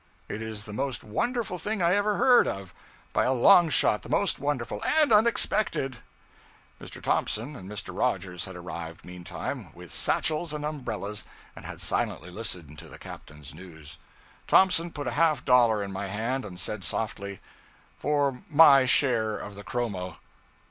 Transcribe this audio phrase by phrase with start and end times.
[0.27, 2.73] It is the most wonderful thing I ever heard of;
[3.13, 5.97] by a long shot the most wonderful and unexpected.'
[6.81, 6.99] Mr.
[7.03, 7.95] Thompson and Mr.
[7.95, 11.23] Rogers had arrived, meantime, with satchels and umbrellas,
[11.55, 13.99] and had silently listened to the captain's news.
[14.47, 17.39] Thompson put a half dollar in my hand and said softly
[17.95, 20.17] 'For my share of the chromo.'